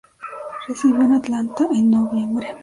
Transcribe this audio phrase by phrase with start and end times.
[0.67, 2.09] Recibió en Atlanta en Nov.